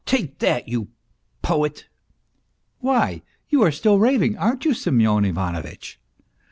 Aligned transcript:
Take 0.07 0.39
that, 0.39 0.67
you 0.67 0.87
poet!" 1.43 1.85
T, 2.83 3.21
you 3.51 3.61
are 3.61 3.71
still 3.71 3.99
raving, 3.99 4.35
aren't 4.35 4.65
you, 4.65 4.73
Semyon 4.73 5.25
Ivanovitch 5.25 5.99